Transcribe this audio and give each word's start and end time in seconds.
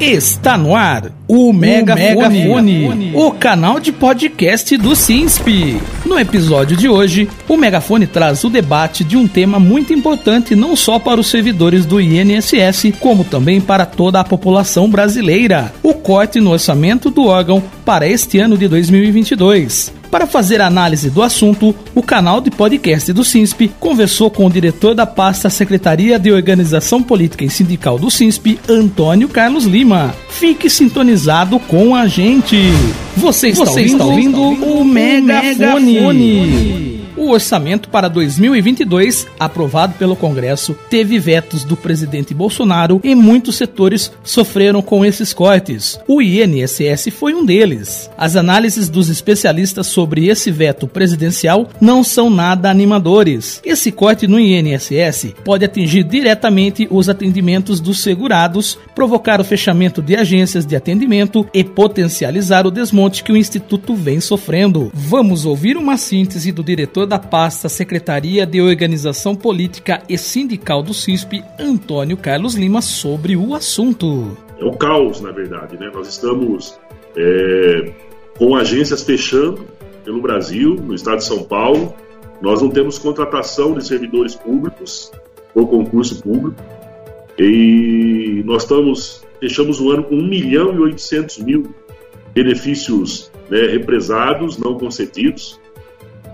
Está 0.00 0.56
no 0.56 0.74
ar 0.74 1.12
o 1.28 1.52
Megafone, 1.52 2.38
Megafone, 2.38 3.12
o 3.14 3.30
canal 3.32 3.78
de 3.78 3.92
podcast 3.92 4.74
do 4.78 4.96
SINSP. 4.96 5.78
No 6.06 6.18
episódio 6.18 6.74
de 6.74 6.88
hoje, 6.88 7.28
o 7.46 7.54
Megafone 7.54 8.06
traz 8.06 8.42
o 8.42 8.48
debate 8.48 9.04
de 9.04 9.18
um 9.18 9.28
tema 9.28 9.60
muito 9.60 9.92
importante 9.92 10.56
não 10.56 10.74
só 10.74 10.98
para 10.98 11.20
os 11.20 11.26
servidores 11.26 11.84
do 11.84 12.00
INSS, 12.00 12.94
como 12.98 13.24
também 13.24 13.60
para 13.60 13.84
toda 13.84 14.18
a 14.18 14.24
população 14.24 14.88
brasileira: 14.88 15.70
o 15.82 15.92
corte 15.92 16.40
no 16.40 16.52
orçamento 16.52 17.10
do 17.10 17.26
órgão 17.26 17.62
para 17.84 18.08
este 18.08 18.38
ano 18.38 18.56
de 18.56 18.68
2022. 18.68 19.99
Para 20.10 20.26
fazer 20.26 20.60
análise 20.60 21.08
do 21.08 21.22
assunto, 21.22 21.74
o 21.94 22.02
canal 22.02 22.40
de 22.40 22.50
podcast 22.50 23.12
do 23.12 23.24
SINSP 23.24 23.70
conversou 23.78 24.28
com 24.28 24.44
o 24.44 24.50
diretor 24.50 24.92
da 24.92 25.06
pasta 25.06 25.48
Secretaria 25.48 26.18
de 26.18 26.32
Organização 26.32 27.00
Política 27.00 27.44
e 27.44 27.50
Sindical 27.50 27.96
do 27.96 28.10
SINSP, 28.10 28.58
Antônio 28.68 29.28
Carlos 29.28 29.66
Lima. 29.66 30.12
Fique 30.28 30.68
sintonizado 30.68 31.60
com 31.60 31.94
a 31.94 32.08
gente. 32.08 32.56
Você 33.16 33.48
está, 33.48 33.66
Você 33.66 33.80
ouvindo, 33.80 33.92
está 33.92 34.04
ouvindo, 34.04 34.66
o 34.66 34.84
Megafone. 34.84 35.92
Megafone. 35.92 36.89
O 37.20 37.32
orçamento 37.32 37.90
para 37.90 38.08
2022, 38.08 39.26
aprovado 39.38 39.92
pelo 39.98 40.16
Congresso, 40.16 40.74
teve 40.88 41.18
vetos 41.18 41.64
do 41.64 41.76
presidente 41.76 42.32
Bolsonaro 42.32 42.98
e 43.04 43.14
muitos 43.14 43.56
setores 43.56 44.10
sofreram 44.24 44.80
com 44.80 45.04
esses 45.04 45.34
cortes. 45.34 46.00
O 46.08 46.22
INSS 46.22 47.10
foi 47.10 47.34
um 47.34 47.44
deles. 47.44 48.10
As 48.16 48.36
análises 48.36 48.88
dos 48.88 49.10
especialistas 49.10 49.86
sobre 49.88 50.28
esse 50.28 50.50
veto 50.50 50.88
presidencial 50.88 51.68
não 51.78 52.02
são 52.02 52.30
nada 52.30 52.70
animadores. 52.70 53.60
Esse 53.66 53.92
corte 53.92 54.26
no 54.26 54.40
INSS 54.40 55.34
pode 55.44 55.62
atingir 55.62 56.04
diretamente 56.04 56.88
os 56.90 57.10
atendimentos 57.10 57.80
dos 57.80 58.00
segurados, 58.00 58.78
provocar 58.94 59.42
o 59.42 59.44
fechamento 59.44 60.00
de 60.00 60.16
agências 60.16 60.64
de 60.64 60.74
atendimento 60.74 61.46
e 61.52 61.62
potencializar 61.62 62.66
o 62.66 62.70
desmonte 62.70 63.22
que 63.22 63.30
o 63.30 63.36
Instituto 63.36 63.94
vem 63.94 64.22
sofrendo. 64.22 64.90
Vamos 64.94 65.44
ouvir 65.44 65.76
uma 65.76 65.98
síntese 65.98 66.50
do 66.50 66.64
diretor 66.64 67.09
da 67.10 67.18
pasta 67.18 67.68
Secretaria 67.68 68.46
de 68.46 68.60
Organização 68.60 69.34
Política 69.34 70.00
e 70.08 70.16
Sindical 70.16 70.80
do 70.80 70.94
CISP, 70.94 71.42
Antônio 71.58 72.16
Carlos 72.16 72.54
Lima, 72.54 72.80
sobre 72.80 73.36
o 73.36 73.52
assunto. 73.52 74.38
É 74.56 74.64
o 74.64 74.70
caos, 74.76 75.20
na 75.20 75.32
verdade. 75.32 75.76
Né? 75.76 75.90
Nós 75.92 76.06
estamos 76.06 76.78
é, 77.16 77.92
com 78.38 78.54
agências 78.54 79.02
fechando 79.02 79.66
pelo 80.04 80.22
Brasil, 80.22 80.76
no 80.76 80.94
estado 80.94 81.16
de 81.16 81.24
São 81.24 81.42
Paulo. 81.42 81.92
Nós 82.40 82.62
não 82.62 82.70
temos 82.70 82.96
contratação 82.96 83.74
de 83.74 83.84
servidores 83.84 84.36
públicos 84.36 85.10
por 85.52 85.66
concurso 85.66 86.22
público. 86.22 86.62
E 87.36 88.40
nós 88.44 88.62
estamos, 88.62 89.26
fechamos 89.40 89.80
o 89.80 89.90
ano 89.90 90.04
com 90.04 90.14
1 90.14 90.28
milhão 90.28 90.74
e 90.76 90.78
800 90.78 91.38
mil 91.38 91.74
benefícios 92.32 93.32
né, 93.50 93.62
represados, 93.62 94.58
não 94.58 94.78
concedidos. 94.78 95.58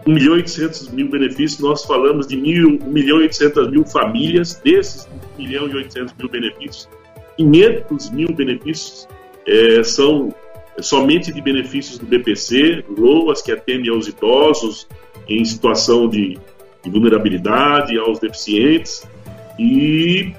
1 0.06 0.12
milhão 0.12 0.34
e 0.34 0.38
800 0.38 0.88
mil 0.90 1.08
benefícios, 1.08 1.60
nós 1.60 1.84
falamos 1.84 2.26
de 2.26 2.36
1 2.36 2.40
milhão 2.86 3.18
e 3.18 3.24
800 3.24 3.70
mil 3.70 3.84
famílias, 3.84 4.54
desses 4.64 5.08
1 5.38 5.42
milhão 5.42 5.68
e 5.68 5.74
800 5.74 6.14
mil 6.14 6.28
benefícios, 6.28 6.88
500 7.36 8.10
mil 8.10 8.32
benefícios 8.32 9.08
é, 9.46 9.82
são 9.82 10.34
somente 10.80 11.32
de 11.32 11.40
benefícios 11.40 11.98
do 11.98 12.06
BPC, 12.06 12.84
LOAS, 12.96 13.42
que 13.42 13.50
atendem 13.50 13.90
aos 13.90 14.06
idosos 14.06 14.86
em 15.28 15.44
situação 15.44 16.08
de, 16.08 16.38
de 16.82 16.90
vulnerabilidade, 16.90 17.98
aos 17.98 18.18
deficientes, 18.18 19.06
e 19.58 20.32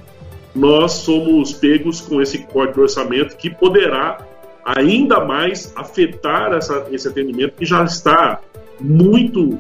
nós 0.56 0.94
somos 0.94 1.54
pegos 1.54 2.02
com 2.02 2.22
esse 2.22 2.40
corte 2.46 2.76
de 2.76 2.82
orçamento 2.82 3.36
que 3.36 3.50
poderá 3.50 4.26
ainda 4.64 5.24
mais 5.24 5.72
afetar 5.76 6.54
essa, 6.54 6.88
esse 6.92 7.08
atendimento 7.08 7.56
que 7.56 7.66
já 7.66 7.84
está 7.84 8.42
muito 8.80 9.60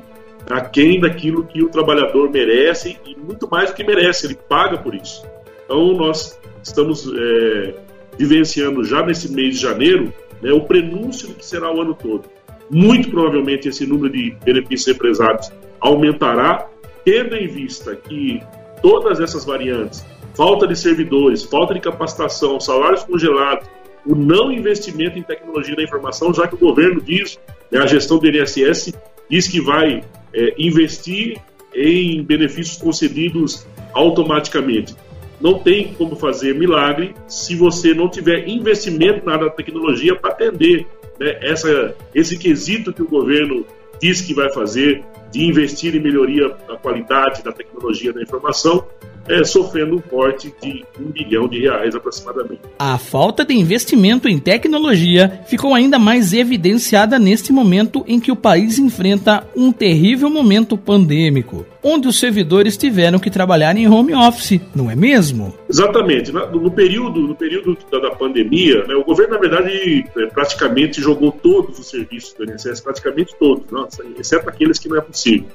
aquém 0.49 0.99
daquilo 0.99 1.43
que 1.43 1.61
o 1.61 1.69
trabalhador 1.69 2.29
merece 2.29 2.97
e 3.05 3.15
muito 3.15 3.49
mais 3.49 3.69
do 3.69 3.75
que 3.75 3.83
merece, 3.83 4.25
ele 4.25 4.37
paga 4.47 4.77
por 4.77 4.95
isso. 4.95 5.25
Então, 5.65 5.93
nós 5.93 6.39
estamos 6.63 7.11
é, 7.13 7.73
vivenciando 8.17 8.83
já 8.83 9.05
nesse 9.05 9.31
mês 9.31 9.55
de 9.55 9.61
janeiro 9.61 10.13
né, 10.41 10.51
o 10.51 10.61
prenúncio 10.61 11.27
do 11.27 11.35
que 11.35 11.45
será 11.45 11.73
o 11.73 11.81
ano 11.81 11.93
todo. 11.93 12.25
Muito 12.69 13.09
provavelmente 13.09 13.67
esse 13.67 13.85
número 13.85 14.11
de 14.11 14.35
benefícios 14.43 14.87
represados 14.87 15.51
aumentará, 15.79 16.67
tendo 17.03 17.35
em 17.35 17.47
vista 17.47 17.95
que 17.95 18.41
todas 18.81 19.19
essas 19.19 19.45
variantes, 19.45 20.05
falta 20.35 20.67
de 20.67 20.75
servidores, 20.75 21.43
falta 21.43 21.73
de 21.73 21.79
capacitação, 21.79 22.59
salários 22.59 23.03
congelados, 23.03 23.67
o 24.05 24.15
não 24.15 24.51
investimento 24.51 25.17
em 25.17 25.23
tecnologia 25.23 25.75
da 25.75 25.83
informação, 25.83 26.33
já 26.33 26.47
que 26.47 26.55
o 26.55 26.57
governo 26.57 27.01
diz, 27.01 27.39
né, 27.71 27.79
a 27.79 27.85
gestão 27.85 28.17
do 28.17 28.27
INSS 28.27 28.93
diz 29.29 29.47
que 29.47 29.59
vai 29.61 30.03
é, 30.33 30.55
investir 30.57 31.39
em 31.73 32.23
benefícios 32.23 32.77
concedidos 32.77 33.65
automaticamente. 33.93 34.95
Não 35.39 35.59
tem 35.59 35.93
como 35.93 36.15
fazer 36.15 36.55
milagre 36.55 37.13
se 37.27 37.55
você 37.55 37.93
não 37.93 38.09
tiver 38.09 38.47
investimento 38.47 39.25
na 39.25 39.49
tecnologia 39.49 40.15
para 40.15 40.31
atender 40.31 40.87
né, 41.19 41.37
essa, 41.41 41.95
esse 42.13 42.37
quesito 42.37 42.91
que 42.91 43.03
o 43.03 43.07
governo 43.07 43.65
diz 44.01 44.21
que 44.21 44.33
vai 44.33 44.51
fazer 44.51 45.03
de 45.31 45.45
investir 45.45 45.95
em 45.95 45.99
melhoria 45.99 46.49
da 46.67 46.77
qualidade 46.77 47.43
da 47.43 47.51
tecnologia 47.51 48.13
da 48.13 48.21
informação 48.21 48.85
é, 49.29 49.43
sofrendo 49.43 49.95
um 49.95 49.99
corte 49.99 50.53
de 50.61 50.85
um 50.99 51.11
bilhão 51.11 51.47
de 51.47 51.59
reais 51.61 51.95
aproximadamente. 51.95 52.61
A 52.79 52.97
falta 52.97 53.45
de 53.45 53.53
investimento 53.53 54.27
em 54.27 54.39
tecnologia 54.39 55.41
ficou 55.47 55.73
ainda 55.73 55.99
mais 55.99 56.33
evidenciada 56.33 57.19
neste 57.19 57.51
momento 57.51 58.03
em 58.07 58.19
que 58.19 58.31
o 58.31 58.35
país 58.35 58.79
enfrenta 58.79 59.47
um 59.55 59.71
terrível 59.71 60.29
momento 60.29 60.77
pandêmico, 60.77 61.65
onde 61.83 62.07
os 62.07 62.19
servidores 62.19 62.77
tiveram 62.77 63.19
que 63.19 63.29
trabalhar 63.29 63.75
em 63.77 63.87
home 63.87 64.13
office, 64.13 64.59
não 64.75 64.89
é 64.89 64.95
mesmo? 64.95 65.53
Exatamente. 65.69 66.31
No 66.31 66.71
período, 66.71 67.21
no 67.21 67.35
período 67.35 67.77
da, 67.91 68.11
pandemia, 68.11 68.83
né, 68.85 68.95
o 68.95 69.03
governo, 69.03 69.35
na 69.35 69.39
verdade, 69.39 70.05
é, 70.17 70.25
praticamente 70.27 71.01
jogou 71.01 71.31
todos 71.31 71.77
os 71.79 71.89
serviços 71.89 72.33
do 72.33 72.45
INSS, 72.45 72.81
praticamente 72.81 73.35
todos, 73.39 73.69
nossa, 73.71 74.03
exceto 74.17 74.49
aqueles 74.49 74.79
que 74.79 74.89
não 74.89 74.97
é 74.97 75.01
possível 75.01 75.47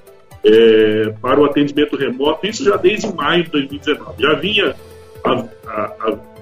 é, 0.45 1.15
para 1.21 1.41
o 1.41 1.45
atendimento 1.45 1.97
remoto, 1.97 2.47
isso 2.47 2.65
já 2.65 2.77
desde 2.77 3.13
maio 3.15 3.45
de 3.45 3.51
2019. 3.51 4.23
Já 4.23 4.35
vinha, 4.35 4.75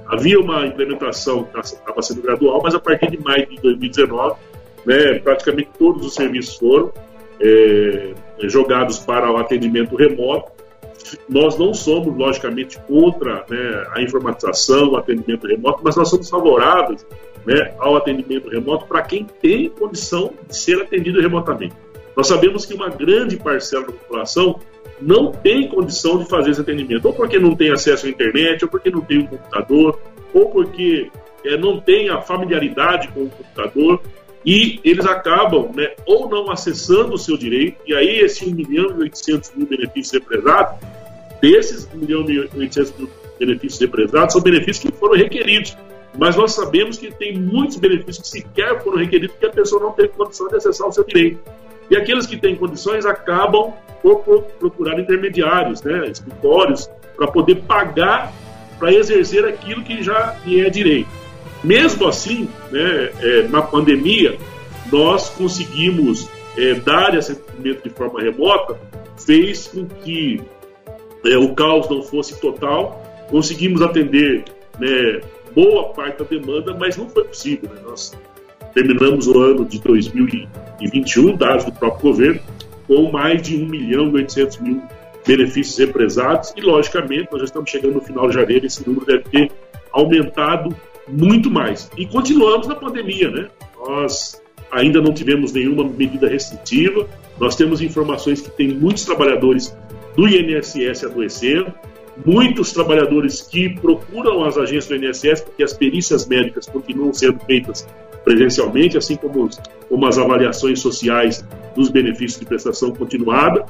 havia 0.06 0.40
uma 0.40 0.66
implementação 0.66 1.44
que 1.44 1.58
estava 1.60 2.02
sendo 2.02 2.22
gradual, 2.22 2.60
mas 2.62 2.74
a 2.74 2.80
partir 2.80 3.10
de 3.10 3.18
maio 3.22 3.46
de 3.46 3.56
2019, 3.60 4.36
né, 4.86 5.18
praticamente 5.18 5.70
todos 5.78 6.06
os 6.06 6.14
serviços 6.14 6.56
foram 6.56 6.92
é, 7.40 8.14
jogados 8.42 8.98
para 8.98 9.30
o 9.30 9.36
atendimento 9.36 9.96
remoto. 9.96 10.52
Nós 11.28 11.58
não 11.58 11.72
somos, 11.72 12.16
logicamente, 12.16 12.78
contra 12.80 13.44
né, 13.48 13.86
a 13.92 14.02
informatização, 14.02 14.90
o 14.90 14.96
atendimento 14.96 15.46
remoto, 15.46 15.80
mas 15.82 15.96
nós 15.96 16.08
somos 16.08 16.28
favoráveis 16.28 17.06
né, 17.46 17.72
ao 17.78 17.96
atendimento 17.96 18.48
remoto 18.48 18.86
para 18.86 19.02
quem 19.02 19.26
tem 19.40 19.68
condição 19.70 20.32
de 20.46 20.56
ser 20.56 20.80
atendido 20.80 21.20
remotamente. 21.20 21.74
Nós 22.20 22.28
sabemos 22.28 22.66
que 22.66 22.74
uma 22.74 22.90
grande 22.90 23.38
parcela 23.38 23.86
da 23.86 23.92
população 23.92 24.60
não 25.00 25.32
tem 25.32 25.66
condição 25.66 26.18
de 26.18 26.28
fazer 26.28 26.50
esse 26.50 26.60
atendimento, 26.60 27.06
ou 27.06 27.14
porque 27.14 27.38
não 27.38 27.56
tem 27.56 27.72
acesso 27.72 28.04
à 28.04 28.10
internet, 28.10 28.62
ou 28.62 28.70
porque 28.70 28.90
não 28.90 29.00
tem 29.00 29.20
um 29.20 29.26
computador, 29.26 29.98
ou 30.34 30.50
porque 30.50 31.10
é, 31.46 31.56
não 31.56 31.80
tem 31.80 32.10
a 32.10 32.20
familiaridade 32.20 33.08
com 33.08 33.22
o 33.22 33.30
computador, 33.30 34.02
e 34.44 34.78
eles 34.84 35.06
acabam 35.06 35.70
né, 35.74 35.94
ou 36.04 36.28
não 36.28 36.50
acessando 36.50 37.14
o 37.14 37.18
seu 37.18 37.38
direito, 37.38 37.78
e 37.86 37.94
aí 37.94 38.18
esse 38.18 38.44
1 38.44 38.54
milhão 38.54 38.90
e 38.98 39.04
800 39.04 39.52
mil 39.56 39.66
benefícios 39.66 40.12
represados, 40.12 40.78
desses 41.40 41.88
1 41.94 41.96
milhão 41.96 42.28
e 42.28 42.38
800 42.38 42.98
mil 42.98 43.08
benefícios 43.38 43.80
represados, 43.80 44.34
são 44.34 44.42
benefícios 44.42 44.80
que 44.80 44.92
foram 44.92 45.14
requeridos. 45.14 45.74
Mas 46.18 46.36
nós 46.36 46.52
sabemos 46.52 46.98
que 46.98 47.10
tem 47.14 47.38
muitos 47.38 47.78
benefícios 47.78 48.18
que 48.18 48.28
sequer 48.28 48.82
foram 48.82 48.98
requeridos 48.98 49.34
porque 49.36 49.46
a 49.46 49.52
pessoa 49.52 49.82
não 49.82 49.92
teve 49.92 50.08
condição 50.08 50.48
de 50.48 50.56
acessar 50.56 50.86
o 50.86 50.92
seu 50.92 51.04
direito. 51.04 51.40
E 51.90 51.96
aqueles 51.96 52.26
que 52.26 52.36
têm 52.36 52.54
condições 52.54 53.04
acabam 53.04 53.72
por 54.00 54.22
procurar 54.58 54.98
intermediários, 54.98 55.82
né, 55.82 56.06
escritórios, 56.08 56.88
para 57.16 57.26
poder 57.26 57.56
pagar 57.62 58.32
para 58.78 58.94
exercer 58.94 59.44
aquilo 59.44 59.82
que 59.82 60.02
já 60.02 60.36
lhe 60.46 60.64
é 60.64 60.70
direito. 60.70 61.10
Mesmo 61.62 62.08
assim, 62.08 62.48
né, 62.70 63.10
é, 63.20 63.42
na 63.48 63.60
pandemia, 63.60 64.38
nós 64.90 65.28
conseguimos 65.28 66.28
é, 66.56 66.74
dar 66.74 67.14
esse 67.14 67.32
atendimento 67.32 67.82
de 67.82 67.90
forma 67.90 68.22
remota, 68.22 68.78
fez 69.18 69.68
com 69.68 69.86
que 69.86 70.40
é, 71.26 71.36
o 71.36 71.54
caos 71.54 71.90
não 71.90 72.02
fosse 72.02 72.40
total, 72.40 73.02
conseguimos 73.28 73.82
atender 73.82 74.44
né, 74.78 75.20
boa 75.54 75.90
parte 75.92 76.20
da 76.20 76.24
demanda, 76.24 76.74
mas 76.74 76.96
não 76.96 77.08
foi 77.08 77.24
possível. 77.24 77.68
Né? 77.68 77.80
Nós 77.84 78.16
terminamos 78.72 79.26
o 79.26 79.38
ano 79.38 79.66
de 79.66 79.78
2021, 80.80 81.36
dados 81.36 81.64
do 81.64 81.72
próprio 81.72 82.10
governo, 82.10 82.40
com 82.86 83.10
mais 83.10 83.42
de 83.42 83.56
1 83.56 83.66
milhão 83.66 84.08
e 84.08 84.14
800 84.14 84.58
mil 84.58 84.82
benefícios 85.26 85.78
represados 85.78 86.52
e, 86.56 86.60
logicamente, 86.60 87.28
nós 87.30 87.40
já 87.40 87.44
estamos 87.44 87.70
chegando 87.70 87.94
no 87.94 88.00
final 88.00 88.28
de 88.28 88.34
janeiro, 88.34 88.66
esse 88.66 88.86
número 88.86 89.04
deve 89.04 89.24
ter 89.24 89.52
aumentado 89.92 90.74
muito 91.06 91.50
mais. 91.50 91.90
E 91.96 92.06
continuamos 92.06 92.66
na 92.66 92.74
pandemia, 92.74 93.30
né? 93.30 93.48
Nós 93.78 94.40
ainda 94.70 95.00
não 95.00 95.12
tivemos 95.12 95.52
nenhuma 95.52 95.84
medida 95.84 96.28
restritiva, 96.28 97.06
nós 97.38 97.56
temos 97.56 97.82
informações 97.82 98.40
que 98.40 98.50
tem 98.50 98.68
muitos 98.68 99.04
trabalhadores 99.04 99.76
do 100.16 100.28
INSS 100.28 101.04
adoecendo, 101.04 101.72
muitos 102.24 102.72
trabalhadores 102.72 103.42
que 103.42 103.70
procuram 103.80 104.44
as 104.44 104.56
agências 104.56 104.86
do 104.86 104.96
INSS 104.96 105.42
porque 105.42 105.62
as 105.62 105.72
perícias 105.72 106.26
médicas 106.26 106.66
continuam 106.66 107.12
sendo 107.12 107.38
feitas 107.40 107.86
presencialmente, 108.24 108.96
assim 108.96 109.16
como, 109.16 109.48
como 109.88 110.06
as 110.06 110.18
avaliações 110.18 110.80
sociais 110.80 111.44
dos 111.74 111.90
benefícios 111.90 112.38
de 112.40 112.46
prestação 112.46 112.92
continuada. 112.92 113.64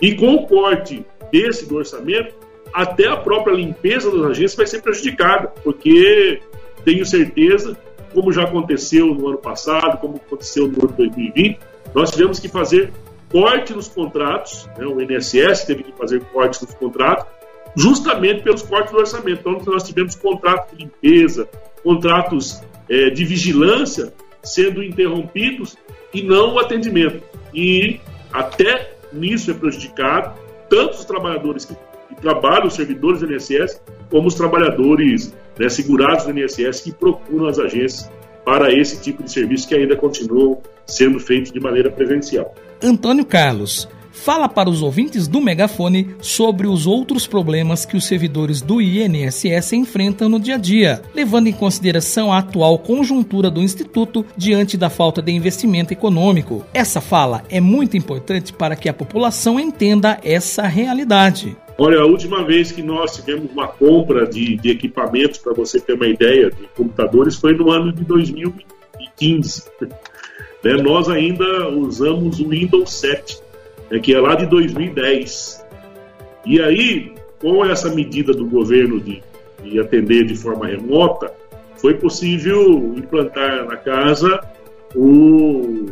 E 0.00 0.14
com 0.14 0.34
o 0.34 0.46
corte 0.46 1.04
desse 1.32 1.66
do 1.66 1.76
orçamento, 1.76 2.34
até 2.72 3.08
a 3.08 3.16
própria 3.16 3.54
limpeza 3.54 4.10
das 4.10 4.30
agências 4.30 4.54
vai 4.54 4.66
ser 4.66 4.82
prejudicada, 4.82 5.48
porque 5.62 6.40
tenho 6.84 7.06
certeza, 7.06 7.76
como 8.12 8.32
já 8.32 8.42
aconteceu 8.42 9.06
no 9.14 9.28
ano 9.28 9.38
passado, 9.38 9.98
como 9.98 10.16
aconteceu 10.16 10.68
no 10.68 10.84
ano 10.84 10.94
2020, 10.96 11.58
nós 11.94 12.10
tivemos 12.10 12.38
que 12.40 12.48
fazer 12.48 12.92
corte 13.30 13.72
nos 13.72 13.88
contratos, 13.88 14.68
né? 14.76 14.86
o 14.86 15.00
INSS 15.00 15.64
teve 15.64 15.84
que 15.84 15.92
fazer 15.92 16.20
cortes 16.32 16.60
nos 16.60 16.74
contratos, 16.74 17.26
justamente 17.76 18.42
pelos 18.42 18.62
cortes 18.62 18.92
do 18.92 18.98
orçamento. 18.98 19.40
Então, 19.40 19.72
nós 19.72 19.82
tivemos 19.82 20.14
contratos 20.14 20.76
de 20.76 20.84
limpeza, 20.84 21.48
contratos 21.82 22.62
é, 22.88 23.10
de 23.10 23.24
vigilância 23.24 24.12
sendo 24.42 24.82
interrompidos 24.82 25.76
e 26.12 26.22
não 26.22 26.54
o 26.54 26.58
atendimento. 26.58 27.22
E 27.52 28.00
até 28.32 28.94
nisso 29.12 29.50
é 29.50 29.54
prejudicado 29.54 30.38
tanto 30.68 30.94
os 30.94 31.04
trabalhadores 31.04 31.64
que, 31.64 31.74
que 32.08 32.20
trabalham, 32.20 32.66
os 32.66 32.74
servidores 32.74 33.20
do 33.20 33.32
INSS, 33.32 33.80
como 34.10 34.28
os 34.28 34.34
trabalhadores 34.34 35.34
né, 35.58 35.68
segurados 35.68 36.24
do 36.24 36.38
INSS 36.38 36.80
que 36.80 36.92
procuram 36.92 37.46
as 37.46 37.58
agências 37.58 38.10
para 38.44 38.72
esse 38.72 39.00
tipo 39.00 39.22
de 39.22 39.32
serviço 39.32 39.66
que 39.66 39.74
ainda 39.74 39.96
continuam 39.96 40.60
sendo 40.86 41.18
feitos 41.18 41.50
de 41.50 41.60
maneira 41.60 41.90
presencial. 41.90 42.54
Antônio 42.82 43.24
Carlos, 43.24 43.88
fala 44.14 44.48
para 44.48 44.70
os 44.70 44.80
ouvintes 44.80 45.26
do 45.26 45.40
Megafone 45.40 46.14
sobre 46.20 46.66
os 46.66 46.86
outros 46.86 47.26
problemas 47.26 47.84
que 47.84 47.96
os 47.96 48.06
servidores 48.06 48.62
do 48.62 48.80
INSS 48.80 49.72
enfrentam 49.72 50.28
no 50.28 50.38
dia 50.38 50.54
a 50.54 50.58
dia, 50.58 51.02
levando 51.14 51.48
em 51.48 51.52
consideração 51.52 52.32
a 52.32 52.38
atual 52.38 52.78
conjuntura 52.78 53.50
do 53.50 53.60
Instituto 53.60 54.24
diante 54.36 54.76
da 54.76 54.88
falta 54.88 55.20
de 55.20 55.32
investimento 55.32 55.92
econômico. 55.92 56.64
Essa 56.72 57.00
fala 57.00 57.42
é 57.50 57.60
muito 57.60 57.96
importante 57.96 58.52
para 58.52 58.76
que 58.76 58.88
a 58.88 58.94
população 58.94 59.58
entenda 59.58 60.18
essa 60.22 60.62
realidade. 60.62 61.56
Olha, 61.76 61.98
a 61.98 62.06
última 62.06 62.44
vez 62.44 62.70
que 62.70 62.82
nós 62.82 63.16
tivemos 63.16 63.50
uma 63.50 63.66
compra 63.66 64.26
de, 64.26 64.56
de 64.56 64.70
equipamentos, 64.70 65.38
para 65.38 65.52
você 65.52 65.80
ter 65.80 65.94
uma 65.94 66.06
ideia, 66.06 66.48
de 66.48 66.68
computadores, 66.76 67.34
foi 67.34 67.52
no 67.52 67.70
ano 67.70 67.92
de 67.92 68.04
2015. 68.04 69.64
Né? 70.64 70.82
Nós 70.82 71.10
ainda 71.10 71.68
usamos 71.68 72.40
o 72.40 72.48
Windows 72.48 72.90
7 72.90 73.43
é 73.96 74.00
que 74.00 74.14
é 74.14 74.20
lá 74.20 74.34
de 74.34 74.46
2010. 74.46 75.64
E 76.46 76.60
aí, 76.60 77.12
com 77.40 77.64
essa 77.64 77.94
medida 77.94 78.32
do 78.32 78.46
governo 78.46 79.00
de, 79.00 79.22
de 79.62 79.80
atender 79.80 80.24
de 80.24 80.36
forma 80.36 80.66
remota, 80.66 81.32
foi 81.76 81.94
possível 81.94 82.94
implantar 82.96 83.66
na 83.66 83.76
casa 83.76 84.40
o 84.94 85.86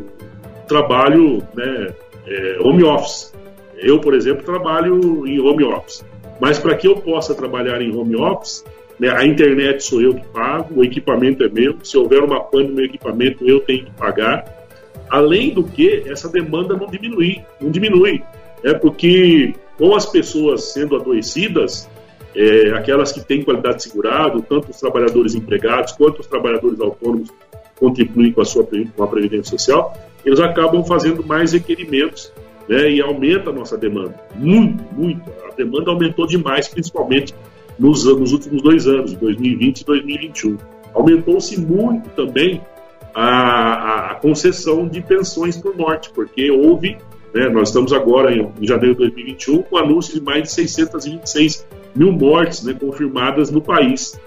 trabalho 0.66 1.42
né, 1.54 1.94
é, 2.26 2.58
home 2.60 2.84
office. 2.84 3.32
Eu, 3.76 4.00
por 4.00 4.14
exemplo, 4.14 4.44
trabalho 4.44 5.26
em 5.26 5.40
home 5.40 5.64
office. 5.64 6.04
Mas 6.40 6.58
para 6.58 6.74
que 6.74 6.88
eu 6.88 6.96
possa 6.96 7.34
trabalhar 7.34 7.80
em 7.82 7.94
home 7.94 8.16
office, 8.16 8.64
né, 8.98 9.10
a 9.10 9.24
internet 9.24 9.84
sou 9.84 10.00
eu 10.00 10.14
que 10.14 10.26
pago, 10.28 10.80
o 10.80 10.84
equipamento 10.84 11.44
é 11.44 11.48
meu. 11.48 11.76
Se 11.82 11.96
houver 11.96 12.22
uma 12.22 12.40
pane 12.40 12.68
no 12.68 12.74
meu 12.74 12.84
equipamento, 12.84 13.46
eu 13.46 13.60
tenho 13.60 13.84
que 13.84 13.90
pagar. 13.92 14.61
Além 15.12 15.52
do 15.52 15.62
que, 15.62 16.04
essa 16.06 16.26
demanda 16.26 16.74
não 16.74 16.86
diminui, 16.86 17.42
não 17.60 17.70
diminui. 17.70 18.22
É 18.64 18.72
porque 18.72 19.54
com 19.76 19.94
as 19.94 20.06
pessoas 20.06 20.72
sendo 20.72 20.96
adoecidas, 20.96 21.86
é, 22.34 22.70
aquelas 22.70 23.12
que 23.12 23.20
têm 23.20 23.42
qualidade 23.42 23.82
segurada, 23.82 24.40
tanto 24.40 24.70
os 24.70 24.80
trabalhadores 24.80 25.34
empregados 25.34 25.92
quanto 25.92 26.20
os 26.20 26.26
trabalhadores 26.26 26.80
autônomos 26.80 27.28
contribuem 27.78 28.32
com 28.32 28.40
a 28.40 28.44
sua 28.46 28.66
com 28.96 29.02
a 29.02 29.06
previdência 29.06 29.50
social, 29.50 29.92
eles 30.24 30.40
acabam 30.40 30.82
fazendo 30.82 31.22
mais 31.26 31.52
requerimentos 31.52 32.32
né, 32.66 32.90
e 32.92 33.02
aumenta 33.02 33.50
a 33.50 33.52
nossa 33.52 33.76
demanda. 33.76 34.14
Muito, 34.34 34.82
muito. 34.94 35.30
A 35.46 35.54
demanda 35.54 35.90
aumentou 35.90 36.26
demais, 36.26 36.68
principalmente 36.68 37.34
nos, 37.78 38.06
nos 38.06 38.32
últimos 38.32 38.62
dois 38.62 38.86
anos, 38.86 39.12
2020 39.12 39.80
e 39.80 39.84
2021. 39.84 40.56
Aumentou-se 40.94 41.60
muito 41.60 42.08
também 42.10 42.62
a, 43.14 43.24
a, 43.24 44.01
concessão 44.22 44.86
de 44.86 45.02
pensões 45.02 45.56
por 45.56 45.76
morte, 45.76 46.10
porque 46.14 46.50
houve, 46.50 46.96
né, 47.34 47.48
nós 47.48 47.68
estamos 47.68 47.92
agora 47.92 48.32
em, 48.32 48.48
janeiro 48.62 48.94
de 48.94 49.00
2021 49.00 49.62
com 49.62 49.74
o 49.74 49.78
anúncio 49.78 50.14
de 50.14 50.20
mais 50.20 50.44
de 50.44 50.52
626 50.52 51.66
mil 51.94 52.12
mortes 52.12 52.62
né, 52.62 52.72
confirmadas 52.72 53.50
no 53.50 53.60
país. 53.60 54.18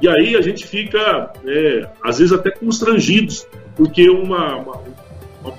E 0.00 0.08
aí 0.08 0.36
a 0.36 0.40
gente 0.40 0.66
fica, 0.66 1.32
é, 1.44 1.86
às 2.02 2.18
vezes, 2.18 2.32
até 2.32 2.50
constrangidos, 2.50 3.46
porque 3.76 4.08
uma, 4.08 4.56
uma, 4.56 4.80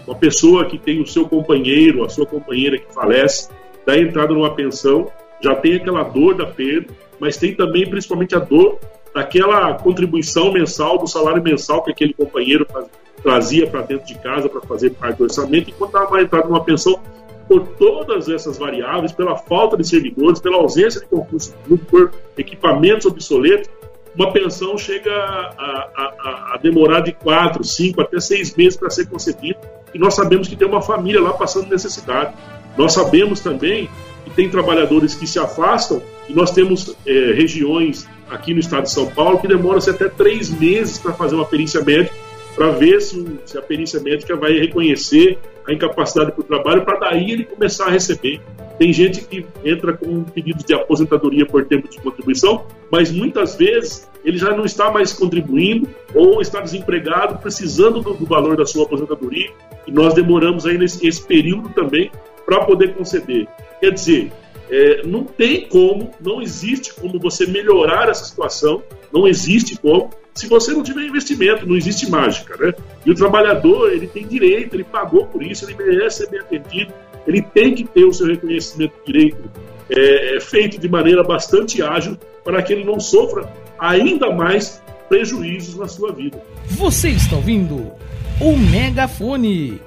uma, 0.08 0.16
pessoa 0.16 0.66
que 0.66 0.80
tem 0.80 1.00
o 1.02 1.06
seu 1.06 1.28
companheiro, 1.28 2.04
a 2.04 2.10
sua 2.10 2.26
companheira 2.26 2.78
que 2.80 2.92
falece, 2.92 3.50
dá 3.86 3.96
entrada 3.98 4.34
numa 4.34 4.56
pensão, 4.56 5.12
já 5.42 5.54
tem 5.54 5.76
aquela 5.76 6.04
dor 6.04 6.36
da 6.36 6.46
perda, 6.46 6.88
mas 7.20 7.38
tem 7.38 7.54
também, 7.54 7.88
principalmente, 7.88 8.36
a 8.36 8.40
dor 8.40 8.80
daquela 9.14 9.74
contribuição 9.76 10.52
mensal, 10.52 10.98
do 10.98 11.06
salário 11.06 11.44
mensal 11.44 11.84
que 11.84 11.92
aquele 11.92 12.14
companheiro 12.14 12.66
faz, 12.72 12.88
trazia 13.24 13.68
para 13.68 13.82
dentro 13.82 14.06
de 14.06 14.16
casa 14.16 14.50
para 14.50 14.62
fazer 14.62 14.92
parte 14.92 15.18
do 15.18 15.24
orçamento, 15.26 15.70
enquanto 15.70 15.96
estava 15.96 16.22
entrando 16.22 16.46
numa 16.46 16.64
pensão 16.64 17.00
por 17.48 17.68
todas 17.68 18.30
essas 18.30 18.58
variáveis, 18.58 19.12
pela 19.12 19.36
falta 19.36 19.76
de 19.76 19.88
servidores, 19.88 20.40
pela 20.40 20.58
ausência 20.58 21.02
de 21.02 21.08
concurso 21.08 21.54
público, 21.64 21.86
por 21.86 22.12
equipamentos 22.38 23.06
obsoletos, 23.06 23.70
uma 24.16 24.32
pensão 24.32 24.78
chega 24.78 25.12
a, 25.14 25.90
a, 25.96 26.54
a, 26.54 26.60
demorar 26.62 27.02
de 27.02 27.14
quatro, 27.14 27.64
cinco, 27.64 28.02
até 28.02 28.20
seis 28.20 28.54
meses 28.56 28.78
para 28.78 28.90
ser 28.90 29.08
concedida. 29.08 29.60
E 29.94 30.00
nós 30.00 30.14
sabemos 30.16 30.48
que 30.48 30.56
tem 30.56 30.68
uma 30.68 30.82
família 30.82 31.22
lá 31.22 31.32
passando 31.32 31.70
necessidade. 31.70 32.34
Nós 32.78 32.94
sabemos 32.94 33.40
também 33.40 33.90
que 34.26 34.32
tem 34.32 34.50
trabalhadores 34.50 35.16
que 35.16 35.26
se 35.26 35.40
afastam 35.40 36.02
e 36.28 36.34
nós 36.34 36.52
temos 36.52 36.96
é, 37.06 37.12
regiões 37.34 38.08
aqui 38.30 38.54
no 38.54 38.60
estado 38.60 38.84
de 38.84 38.92
São 38.92 39.08
Paulo 39.08 39.40
que 39.40 39.48
demoram-se 39.48 39.90
até 39.90 40.10
três 40.10 40.50
meses 40.50 40.98
para 40.98 41.14
fazer 41.14 41.36
uma 41.36 41.46
perícia 41.46 41.82
médica 41.84 42.16
para 42.55 42.72
ver 42.72 43.01
se, 43.01 43.39
se, 43.46 43.58
a 43.58 43.62
perícia 43.62 44.00
médica 44.00 44.36
vai 44.36 44.53
reconhecer 44.53 45.38
a 45.67 45.74
incapacidade 45.74 46.31
para 46.31 46.41
o 46.41 46.43
trabalho, 46.43 46.84
para 46.84 47.00
daí 47.00 47.31
ele 47.31 47.43
começar 47.46 47.86
a 47.86 47.89
receber. 47.89 48.41
Tem 48.77 48.91
gente 48.91 49.22
que 49.22 49.46
entra 49.63 49.93
com 49.93 50.24
pedido 50.24 50.63
de 50.63 50.74
aposentadoria 50.74 51.46
por 51.46 51.65
tempo 51.65 51.88
de 51.88 52.00
contribuição, 52.00 52.65
mas 52.91 53.12
muitas 53.12 53.55
vezes 53.55 54.10
ele 54.25 54.38
já 54.38 54.55
não 54.55 54.65
está 54.65 54.91
mais 54.91 55.13
contribuindo 55.13 55.88
ou 56.13 56.41
está 56.41 56.62
desempregado, 56.62 57.38
precisando 57.39 58.01
do, 58.01 58.13
do 58.13 58.25
valor 58.25 58.58
da 58.58 58.65
sua 58.65 58.86
aposentadoria, 58.86 59.50
e 59.86 59.91
nós 59.91 60.13
demoramos 60.13 60.65
aí 60.65 60.77
nesse 60.77 61.05
esse 61.08 61.25
período 61.25 61.70
também 61.70 62.12
para 62.46 62.65
poder 62.65 62.93
conceder. 62.93 63.48
Quer 63.79 63.91
dizer, 63.91 64.31
é, 64.70 65.05
não 65.05 65.24
tem 65.24 65.67
como, 65.67 66.12
não 66.20 66.41
existe 66.41 66.93
como 66.93 67.20
você 67.20 67.46
melhorar 67.46 68.10
essa 68.10 68.24
situação, 68.25 68.81
não 69.12 69.27
existe 69.27 69.77
como, 69.77 70.10
se 70.34 70.48
você 70.48 70.72
não 70.72 70.84
tiver 70.84 71.04
investimento, 71.04 71.68
não 71.68 71.76
existe 71.76 72.10
mágica, 72.10 72.56
né? 72.58 72.74
E 73.06 73.12
o 73.12 73.16
trabalhador, 73.16 73.92
ele 73.92 74.08
tem 74.08 74.26
direito, 74.26 74.76
ele 74.76 74.84
pagou 74.84 75.26
por 75.26 75.44
isso, 75.44 75.66
ele 75.66 75.76
merece 75.76 76.24
ser 76.24 76.30
bem 76.30 76.40
atendido, 76.40 76.94
ele 77.28 77.42
tem 77.42 77.76
que 77.76 77.84
ter 77.84 78.06
o 78.06 78.14
seu 78.14 78.28
reconhecimento 78.28 78.94
de 79.06 79.12
direito 79.12 79.52
é, 79.90 80.40
feito 80.40 80.80
de 80.80 80.88
maneira 80.88 81.24
bastante 81.24 81.82
ágil 81.82 82.18
para 82.44 82.62
que 82.64 82.74
ele 82.74 82.84
não 82.84 83.00
sofra 83.00 83.52
ainda 83.78 84.32
mais 84.32 84.82
prejuízos 85.10 85.76
na 85.76 85.88
sua 85.88 86.14
vida. 86.14 86.42
Você 86.70 87.10
está 87.10 87.36
ouvindo 87.36 87.92
o 88.40 88.58
Megafone 88.58 89.82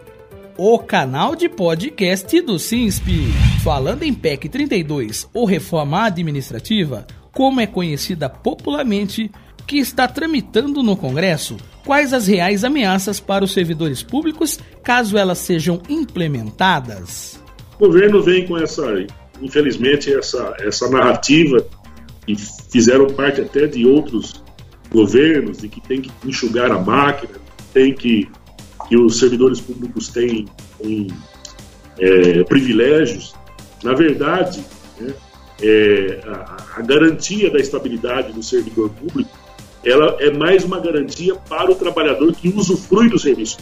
o 0.56 0.78
canal 0.78 1.34
de 1.34 1.48
podcast 1.48 2.40
do 2.40 2.58
SINSP. 2.58 3.10
Falando 3.62 4.02
em 4.02 4.14
PEC 4.14 4.48
32, 4.48 5.28
ou 5.32 5.44
reforma 5.44 6.04
administrativa, 6.04 7.06
como 7.32 7.60
é 7.60 7.66
conhecida 7.66 8.28
popularmente, 8.28 9.30
que 9.66 9.78
está 9.78 10.06
tramitando 10.06 10.82
no 10.82 10.96
Congresso, 10.96 11.56
quais 11.84 12.12
as 12.12 12.26
reais 12.26 12.64
ameaças 12.64 13.20
para 13.20 13.44
os 13.44 13.52
servidores 13.52 14.02
públicos 14.02 14.58
caso 14.82 15.16
elas 15.16 15.38
sejam 15.38 15.80
implementadas? 15.88 17.40
O 17.78 17.86
governo 17.86 18.22
vem 18.22 18.46
com 18.46 18.56
essa, 18.58 18.84
infelizmente, 19.40 20.12
essa, 20.12 20.54
essa 20.60 20.88
narrativa 20.88 21.66
que 22.26 22.36
fizeram 22.70 23.06
parte 23.08 23.40
até 23.40 23.66
de 23.66 23.86
outros 23.86 24.42
governos, 24.90 25.58
de 25.58 25.68
que 25.68 25.80
tem 25.80 26.00
que 26.00 26.10
enxugar 26.24 26.70
a 26.70 26.78
máquina, 26.78 27.34
tem 27.72 27.92
que 27.92 28.28
que 28.88 28.96
os 28.96 29.18
servidores 29.18 29.60
públicos 29.60 30.08
têm, 30.08 30.46
têm 30.78 31.08
é, 31.98 32.44
privilégios, 32.44 33.34
na 33.82 33.94
verdade, 33.94 34.64
né, 35.00 35.14
é, 35.62 36.20
a, 36.26 36.78
a, 36.78 36.82
garantia 36.82 37.50
da 37.50 37.58
estabilidade 37.58 38.32
do 38.32 38.42
servidor 38.42 38.90
público 38.90 39.30
ela 39.84 40.16
é 40.20 40.30
mais 40.30 40.64
uma 40.64 40.80
garantia 40.80 41.34
para 41.34 41.70
o 41.70 41.74
trabalhador 41.74 42.32
que 42.32 42.48
usufrui 42.48 43.08
do 43.08 43.18
serviço. 43.18 43.58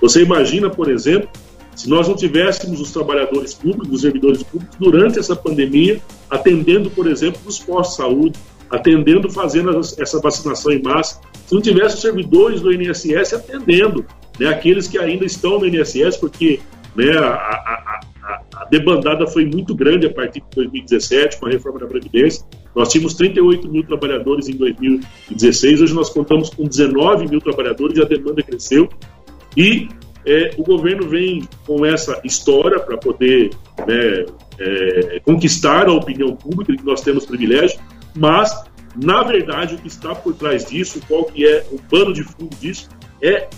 Você 0.00 0.22
imagina, 0.22 0.70
por 0.70 0.90
exemplo, 0.90 1.28
se 1.76 1.88
nós 1.88 2.08
não 2.08 2.16
tivéssemos 2.16 2.80
os 2.80 2.90
trabalhadores 2.90 3.54
públicos, 3.54 3.90
os 3.90 4.00
servidores 4.00 4.42
públicos, 4.42 4.76
durante 4.78 5.18
essa 5.18 5.36
pandemia, 5.36 6.00
atendendo, 6.28 6.90
por 6.90 7.06
exemplo, 7.06 7.40
nos 7.44 7.58
postos 7.58 7.96
de 7.96 8.02
saúde, 8.02 8.38
atendendo, 8.70 9.30
fazendo 9.30 9.78
essa 9.98 10.20
vacinação 10.20 10.72
em 10.72 10.82
massa, 10.82 11.20
se 11.46 11.54
não 11.54 11.60
tivesse 11.60 11.96
os 11.96 12.00
servidores 12.00 12.60
do 12.60 12.72
INSS 12.72 13.34
atendendo, 13.34 14.04
né, 14.38 14.48
aqueles 14.48 14.86
que 14.86 14.98
ainda 14.98 15.24
estão 15.24 15.58
no 15.58 15.66
INSS, 15.66 16.16
porque 16.16 16.60
né, 16.94 17.10
a, 17.16 17.34
a, 17.34 18.00
a, 18.22 18.42
a, 18.56 18.64
debandada 18.66 19.26
foi 19.26 19.44
muito 19.44 19.74
grande 19.74 20.06
a 20.06 20.12
partir 20.12 20.40
de 20.40 20.56
2017, 20.56 21.38
com 21.38 21.46
a 21.46 21.50
reforma 21.50 21.80
da 21.80 21.86
Previdência. 21.86 22.44
Nós 22.74 22.88
tínhamos 22.88 23.14
38 23.14 23.68
mil 23.68 23.84
trabalhadores 23.84 24.48
em 24.48 24.56
2016, 24.56 25.82
hoje 25.82 25.94
nós 25.94 26.10
contamos 26.10 26.50
com 26.50 26.64
19 26.64 27.28
mil 27.28 27.40
trabalhadores 27.40 27.98
e 27.98 28.02
a 28.02 28.04
demanda 28.04 28.42
cresceu. 28.42 28.88
E 29.56 29.88
é, 30.24 30.54
o 30.56 30.62
governo 30.62 31.08
vem 31.08 31.48
com 31.66 31.84
essa 31.84 32.20
história 32.24 32.78
para 32.78 32.96
poder 32.96 33.50
né, 33.86 34.24
é, 34.58 35.20
conquistar 35.24 35.88
a 35.88 35.92
opinião 35.92 36.36
pública 36.36 36.76
que 36.76 36.84
nós 36.84 37.00
temos 37.00 37.26
privilégio, 37.26 37.80
mas, 38.14 38.52
na 38.94 39.22
verdade, 39.22 39.74
o 39.74 39.78
que 39.78 39.88
está 39.88 40.14
por 40.14 40.34
trás 40.34 40.66
disso, 40.66 41.00
qual 41.08 41.24
que 41.24 41.46
é 41.46 41.66
o 41.72 41.80
pano 41.82 42.12
de 42.12 42.22
fundo 42.22 42.54
disso, 42.56 42.88
é 43.22 43.48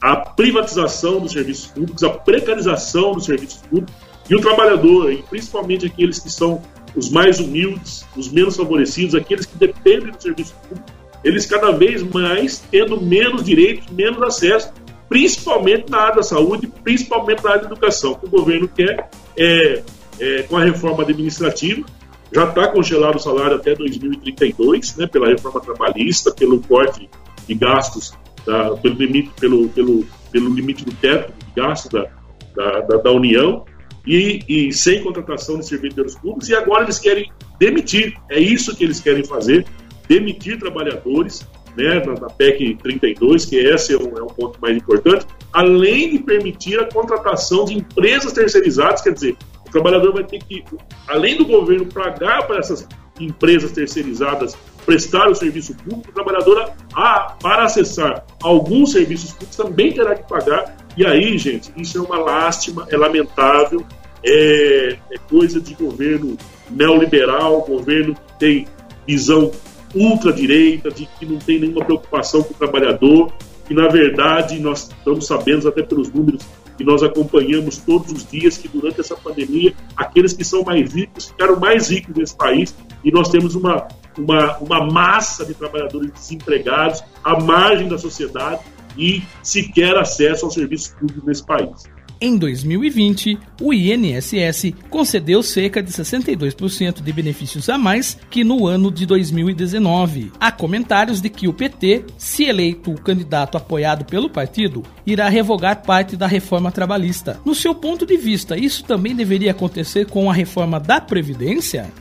a 0.00 0.16
privatização 0.16 1.20
dos 1.20 1.32
serviços 1.32 1.66
públicos, 1.66 2.04
a 2.04 2.10
precarização 2.10 3.12
dos 3.12 3.24
serviços 3.24 3.58
públicos 3.62 3.94
e 4.28 4.34
o 4.34 4.40
trabalhador, 4.40 5.12
e 5.12 5.22
principalmente 5.22 5.86
aqueles 5.86 6.18
que 6.18 6.30
são 6.30 6.62
os 6.96 7.10
mais 7.10 7.38
humildes, 7.38 8.06
os 8.16 8.32
menos 8.32 8.56
favorecidos, 8.56 9.14
aqueles 9.14 9.44
que 9.44 9.56
dependem 9.56 10.10
do 10.10 10.20
serviço 10.20 10.54
público, 10.66 10.90
eles 11.22 11.44
cada 11.44 11.70
vez 11.72 12.02
mais 12.02 12.58
tendo 12.70 13.00
menos 13.00 13.44
direitos, 13.44 13.86
menos 13.90 14.22
acesso, 14.22 14.72
principalmente 15.08 15.90
na 15.90 15.98
área 15.98 16.16
da 16.16 16.22
saúde, 16.22 16.66
principalmente 16.82 17.44
na 17.44 17.50
área 17.50 17.62
da 17.62 17.68
educação, 17.68 18.14
que 18.14 18.26
o 18.26 18.30
governo 18.30 18.68
quer, 18.68 19.08
é, 19.36 19.82
é, 20.18 20.42
com 20.44 20.56
a 20.56 20.64
reforma 20.64 21.02
administrativa, 21.02 21.84
já 22.32 22.48
está 22.48 22.68
congelado 22.68 23.16
o 23.16 23.20
salário 23.20 23.56
até 23.56 23.74
2032, 23.74 24.96
né, 24.96 25.06
pela 25.06 25.28
reforma 25.28 25.60
trabalhista, 25.60 26.32
pelo 26.32 26.60
corte 26.60 27.08
de 27.46 27.54
gastos, 27.54 28.12
da, 28.44 28.70
pelo, 28.76 28.94
limite, 28.94 29.30
pelo, 29.38 29.68
pelo, 29.68 30.06
pelo 30.30 30.54
limite 30.54 30.84
do 30.84 30.92
teto 30.92 31.32
de 31.32 31.60
gastos 31.60 31.90
da, 31.90 32.06
da, 32.54 32.80
da, 32.80 32.96
da 32.98 33.12
União, 33.12 33.64
e, 34.06 34.42
e, 34.48 34.72
sem 34.72 35.02
contratação 35.02 35.58
de 35.58 35.66
servidores 35.66 36.14
públicos, 36.14 36.48
e 36.48 36.54
agora 36.54 36.84
eles 36.84 36.98
querem 36.98 37.30
demitir. 37.58 38.16
É 38.30 38.38
isso 38.38 38.76
que 38.76 38.84
eles 38.84 39.00
querem 39.00 39.24
fazer: 39.24 39.66
demitir 40.08 40.58
trabalhadores, 40.58 41.46
né, 41.76 42.02
na, 42.04 42.14
na 42.14 42.30
PEC 42.30 42.76
32, 42.82 43.44
que 43.44 43.56
esse 43.56 43.94
é 43.94 43.98
um, 43.98 44.16
é 44.16 44.22
um 44.22 44.28
ponto 44.28 44.58
mais 44.60 44.76
importante, 44.76 45.26
além 45.52 46.10
de 46.10 46.18
permitir 46.20 46.78
a 46.78 46.84
contratação 46.84 47.64
de 47.64 47.74
empresas 47.74 48.32
terceirizadas, 48.32 49.02
quer 49.02 49.12
dizer, 49.12 49.36
o 49.66 49.70
trabalhador 49.70 50.12
vai 50.12 50.24
ter 50.24 50.38
que, 50.38 50.64
além 51.08 51.36
do 51.36 51.44
governo 51.44 51.86
pagar 51.86 52.46
para 52.46 52.58
essas 52.58 52.86
empresas 53.18 53.72
terceirizadas 53.72 54.56
prestar 54.84 55.28
o 55.28 55.34
serviço 55.34 55.74
público, 55.74 56.10
o 56.10 56.12
trabalhador, 56.12 56.70
a, 56.94 57.34
para 57.42 57.64
acessar 57.64 58.24
alguns 58.40 58.92
serviços 58.92 59.32
públicos, 59.32 59.56
também 59.56 59.92
terá 59.92 60.14
que 60.14 60.28
pagar. 60.28 60.76
E 60.96 61.04
aí, 61.04 61.36
gente, 61.36 61.72
isso 61.76 61.98
é 61.98 62.00
uma 62.00 62.18
lástima, 62.18 62.86
é 62.90 62.96
lamentável, 62.96 63.84
é, 64.26 64.98
é 65.12 65.18
coisa 65.30 65.60
de 65.60 65.74
governo 65.74 66.36
neoliberal, 66.68 67.62
governo 67.62 68.14
que 68.14 68.38
tem 68.38 68.66
visão 69.06 69.52
ultradireita, 69.94 70.90
de 70.90 71.06
que 71.06 71.24
não 71.24 71.38
tem 71.38 71.60
nenhuma 71.60 71.84
preocupação 71.84 72.42
com 72.42 72.52
o 72.52 72.56
trabalhador, 72.56 73.32
que 73.66 73.72
na 73.72 73.88
verdade 73.88 74.58
nós 74.58 74.88
estamos 74.88 75.26
sabendo 75.26 75.68
até 75.68 75.82
pelos 75.82 76.12
números 76.12 76.42
que 76.76 76.84
nós 76.84 77.02
acompanhamos 77.02 77.78
todos 77.78 78.12
os 78.12 78.28
dias 78.28 78.58
que 78.58 78.68
durante 78.68 79.00
essa 79.00 79.16
pandemia 79.16 79.72
aqueles 79.96 80.34
que 80.34 80.44
são 80.44 80.62
mais 80.62 80.92
ricos 80.92 81.28
ficaram 81.28 81.58
mais 81.58 81.88
ricos 81.88 82.14
nesse 82.14 82.36
país 82.36 82.74
e 83.02 83.10
nós 83.10 83.30
temos 83.30 83.54
uma, 83.54 83.88
uma, 84.18 84.58
uma 84.58 84.84
massa 84.84 85.44
de 85.44 85.54
trabalhadores 85.54 86.12
desempregados 86.12 87.02
à 87.24 87.40
margem 87.40 87.88
da 87.88 87.96
sociedade 87.96 88.60
e 88.98 89.22
sequer 89.42 89.96
acesso 89.96 90.44
aos 90.44 90.54
serviços 90.54 90.88
públicos 90.88 91.24
nesse 91.24 91.44
país. 91.44 91.84
Em 92.18 92.38
2020, 92.38 93.38
o 93.60 93.74
INSS 93.74 94.72
concedeu 94.88 95.42
cerca 95.42 95.82
de 95.82 95.92
62% 95.92 97.02
de 97.02 97.12
benefícios 97.12 97.68
a 97.68 97.76
mais 97.76 98.16
que 98.30 98.42
no 98.42 98.66
ano 98.66 98.90
de 98.90 99.04
2019. 99.04 100.32
Há 100.40 100.50
comentários 100.50 101.20
de 101.20 101.28
que 101.28 101.46
o 101.46 101.52
PT, 101.52 102.04
se 102.16 102.44
eleito 102.44 102.90
o 102.90 102.98
candidato 102.98 103.58
apoiado 103.58 104.06
pelo 104.06 104.30
partido, 104.30 104.82
irá 105.06 105.28
revogar 105.28 105.84
parte 105.84 106.16
da 106.16 106.26
reforma 106.26 106.72
trabalhista. 106.72 107.38
No 107.44 107.54
seu 107.54 107.74
ponto 107.74 108.06
de 108.06 108.16
vista, 108.16 108.56
isso 108.56 108.82
também 108.82 109.14
deveria 109.14 109.50
acontecer 109.50 110.06
com 110.06 110.30
a 110.30 110.34
reforma 110.34 110.80
da 110.80 111.02
Previdência? 111.02 111.92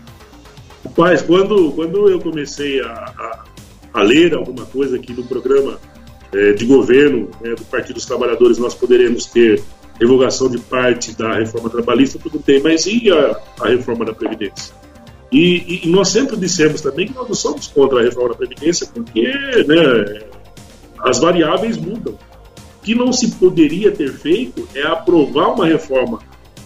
Rapaz, 0.86 1.22
quando, 1.24 1.74
quando 1.74 2.10
eu 2.10 2.22
comecei 2.22 2.79
a, 2.79 2.88
a, 2.88 3.43
a 3.93 4.01
ler 4.01 4.34
alguma 4.34 4.65
coisa 4.65 4.95
aqui 4.95 5.12
no 5.12 5.25
programa 5.25 5.77
é, 6.31 6.53
de 6.53 6.65
governo 6.65 7.29
é, 7.43 7.53
do 7.53 7.65
Partido 7.65 7.95
dos 7.95 8.05
Trabalhadores, 8.05 8.57
nós 8.57 8.74
poderemos 8.74 9.25
ter 9.25 9.62
revogação 10.00 10.50
de 10.50 10.58
parte 10.60 11.16
da 11.18 11.36
reforma 11.36 11.70
trabalhista, 11.70 12.20
tudo 12.20 12.42
bem, 12.46 12.62
mas 12.62 12.86
e 12.86 13.10
a, 13.12 13.40
a 13.62 13.68
reforma 13.70 14.06
da 14.06 14.14
Previdência? 14.14 14.74
E, 15.32 15.82
e, 15.84 15.90
nós 15.90 16.10
sempre 16.10 16.38
dissemos 16.38 16.82
também 16.82 17.08
que 17.08 17.14
nós 17.14 17.28
não 17.28 17.36
somos 17.36 17.68
contra 17.68 18.00
a 18.00 18.04
reforma 18.04 18.30
da 18.30 18.36
Previdência 18.36 18.88
porque 18.94 19.22
né, 19.22 20.22
as 21.00 21.20
variáveis 21.20 21.78
mudam. 21.78 22.14
O 22.14 22.86
que 22.86 22.94
não 22.94 23.12
se 23.12 23.32
poderia 23.32 23.92
ter 23.92 24.14
feito 24.14 24.68
é 24.75 24.84
aprovar 24.84 25.54
uma 25.54 25.66
reforma 25.66 26.20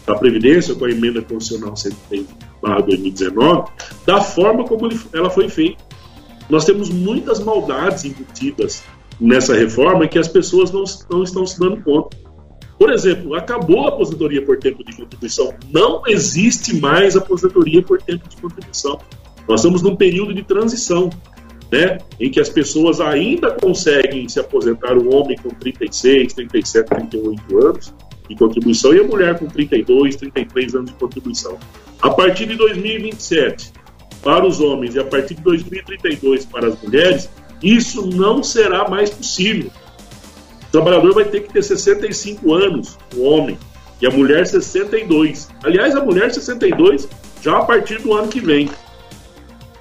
da 0.05 0.15
Previdência 0.15 0.75
com 0.75 0.85
a 0.85 0.91
emenda 0.91 1.21
constitucional 1.21 1.73
103/2019 1.73 3.69
da 4.05 4.21
forma 4.21 4.65
como 4.65 4.89
ela 5.13 5.29
foi 5.29 5.47
feita. 5.47 5.83
Nós 6.49 6.65
temos 6.65 6.89
muitas 6.89 7.39
maldades 7.39 8.05
embutidas 8.05 8.83
nessa 9.19 9.53
reforma 9.53 10.07
que 10.07 10.17
as 10.17 10.27
pessoas 10.27 10.71
não, 10.71 10.83
não 11.09 11.23
estão 11.23 11.45
se 11.45 11.59
dando 11.59 11.81
conta. 11.83 12.17
Por 12.79 12.93
exemplo, 12.93 13.35
acabou 13.35 13.85
a 13.85 13.89
aposentadoria 13.89 14.41
por 14.41 14.57
tempo 14.57 14.85
de 14.85 14.95
contribuição. 14.95 15.53
Não 15.69 16.01
existe 16.07 16.73
mais 16.77 17.17
aposentadoria 17.17 17.83
por 17.83 18.01
tempo 18.01 18.29
de 18.29 18.37
contribuição. 18.37 18.97
Nós 19.45 19.59
estamos 19.59 19.81
num 19.81 19.97
período 19.97 20.33
de 20.33 20.43
transição, 20.43 21.09
né, 21.69 21.97
em 22.17 22.31
que 22.31 22.39
as 22.39 22.47
pessoas 22.47 23.01
ainda 23.01 23.51
conseguem 23.51 24.29
se 24.29 24.39
aposentar, 24.39 24.97
o 24.97 25.13
homem 25.13 25.37
com 25.37 25.49
36, 25.49 26.33
37, 26.33 26.87
38 26.87 27.67
anos 27.67 27.93
de 28.29 28.35
contribuição 28.35 28.93
e 28.93 29.01
a 29.01 29.03
mulher 29.03 29.37
com 29.37 29.47
32, 29.47 30.15
33 30.15 30.75
anos 30.75 30.91
de 30.91 30.95
contribuição. 30.95 31.57
A 32.01 32.09
partir 32.11 32.45
de 32.45 32.55
2027, 32.55 33.73
para 34.23 34.47
os 34.47 34.61
homens 34.61 34.95
e 34.95 34.99
a 34.99 35.03
partir 35.03 35.35
de 35.35 35.41
2032 35.41 36.45
para 36.45 36.67
as 36.67 36.81
mulheres, 36.81 37.29
isso 37.61 38.07
não 38.07 38.41
será 38.41 38.87
mais 38.89 39.09
possível. 39.09 39.69
O 40.69 40.71
trabalhador 40.71 41.13
vai 41.15 41.25
ter 41.25 41.41
que 41.41 41.51
ter 41.51 41.63
65 41.63 42.53
anos, 42.53 42.97
o 43.15 43.23
homem, 43.23 43.57
e 43.99 44.05
a 44.05 44.11
mulher 44.11 44.45
62. 44.45 45.49
Aliás, 45.63 45.95
a 45.95 46.03
mulher 46.03 46.31
62 46.31 47.07
já 47.41 47.57
a 47.57 47.65
partir 47.65 47.99
do 47.99 48.13
ano 48.13 48.27
que 48.27 48.39
vem. 48.39 48.69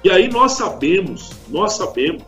E 0.03 0.09
aí 0.09 0.29
nós 0.29 0.53
sabemos, 0.53 1.31
nós 1.49 1.73
sabemos 1.73 2.23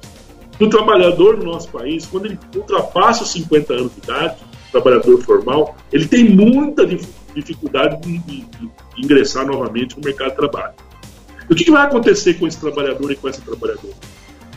que 0.58 0.64
o 0.64 0.70
trabalhador 0.70 1.38
no 1.38 1.46
nosso 1.46 1.70
país, 1.70 2.06
quando 2.06 2.28
ele 2.28 2.40
ultrapassa 2.56 3.24
os 3.24 3.32
50 3.32 3.74
anos 3.74 3.92
de 3.96 4.00
idade, 4.04 4.38
trabalhador 4.72 5.22
formal, 5.24 5.76
ele 5.92 6.08
tem 6.08 6.30
muita 6.30 6.86
dificuldade 7.36 8.00
de, 8.02 8.20
de, 8.20 8.42
de 8.42 8.72
ingressar 8.98 9.46
novamente 9.46 9.98
no 9.98 10.04
mercado 10.04 10.32
de 10.32 10.36
trabalho. 10.38 10.74
O 11.50 11.56
que, 11.56 11.66
que 11.66 11.72
vai 11.72 11.86
acontecer 11.86 12.36
com 12.36 12.48
esse 12.48 12.60
trabalhador 12.60 13.12
e 13.12 13.16
com 13.16 13.28
essa 13.28 13.42
trabalhadora? 13.42 13.94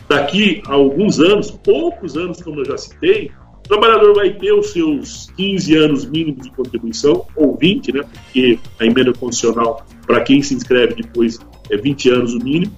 Daqui 0.07 0.61
a 0.67 0.73
alguns 0.73 1.19
anos, 1.19 1.51
poucos 1.51 2.15
anos, 2.15 2.41
como 2.41 2.61
eu 2.61 2.65
já 2.65 2.77
citei, 2.77 3.31
o 3.65 3.67
trabalhador 3.67 4.13
vai 4.13 4.29
ter 4.29 4.53
os 4.53 4.71
seus 4.71 5.31
15 5.35 5.75
anos 5.75 6.05
mínimos 6.05 6.43
de 6.43 6.51
contribuição, 6.51 7.25
ou 7.35 7.57
20, 7.57 7.93
né? 7.93 8.03
Porque 8.03 8.59
a 8.79 8.85
emenda 8.85 9.11
condicional, 9.11 9.83
para 10.05 10.21
quem 10.21 10.41
se 10.43 10.53
inscreve 10.53 11.01
depois, 11.01 11.39
é 11.71 11.75
20 11.75 12.09
anos 12.11 12.33
o 12.35 12.37
mínimo, 12.37 12.71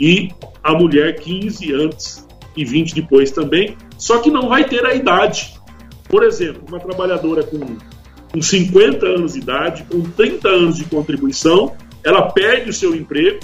e 0.00 0.30
a 0.64 0.72
mulher 0.72 1.20
15 1.20 1.72
antes 1.74 2.26
e 2.56 2.64
20 2.64 2.94
depois 2.96 3.30
também, 3.30 3.76
só 3.96 4.18
que 4.18 4.32
não 4.32 4.48
vai 4.48 4.64
ter 4.64 4.84
a 4.84 4.92
idade. 4.92 5.54
Por 6.08 6.24
exemplo, 6.24 6.64
uma 6.68 6.80
trabalhadora 6.80 7.44
com, 7.44 7.60
com 8.32 8.42
50 8.42 9.06
anos 9.06 9.34
de 9.34 9.38
idade, 9.38 9.84
com 9.84 10.02
30 10.02 10.48
anos 10.48 10.76
de 10.76 10.84
contribuição, 10.86 11.72
ela 12.02 12.22
perde 12.32 12.70
o 12.70 12.72
seu 12.72 12.96
emprego 12.96 13.38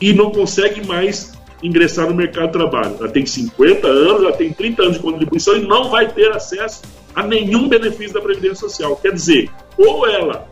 e 0.00 0.14
não 0.14 0.30
consegue 0.30 0.86
mais 0.86 1.33
ingressar 1.64 2.06
no 2.06 2.14
mercado 2.14 2.46
de 2.46 2.52
trabalho. 2.52 2.96
Ela 3.00 3.08
tem 3.08 3.24
50 3.24 3.88
anos, 3.88 4.22
ela 4.22 4.32
tem 4.32 4.52
30 4.52 4.82
anos 4.82 4.94
de 4.96 5.02
contribuição 5.02 5.56
e 5.56 5.66
não 5.66 5.90
vai 5.90 6.12
ter 6.12 6.30
acesso 6.30 6.82
a 7.14 7.22
nenhum 7.22 7.68
benefício 7.68 8.12
da 8.12 8.20
Previdência 8.20 8.56
Social. 8.68 8.94
Quer 8.96 9.12
dizer, 9.12 9.50
ou 9.78 10.06
ela 10.06 10.46